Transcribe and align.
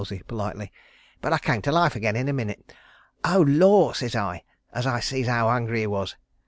_]"I 0.03 0.03
did," 0.03 0.07
said 0.07 0.17
Beelzy, 0.17 0.27
politely, 0.27 0.71
"but 1.21 1.31
I 1.31 1.37
came 1.37 1.61
to 1.61 1.71
life 1.71 1.95
again 1.95 2.15
in 2.15 2.27
a 2.27 2.33
minute. 2.33 2.73
'Oh 3.23 3.45
Lor!' 3.47 3.93
says 3.93 4.15
I, 4.15 4.41
as 4.73 4.87
I 4.87 4.99
see 4.99 5.21
how 5.21 5.47
hungry 5.47 5.81
he 5.81 5.85
was. 5.85 6.15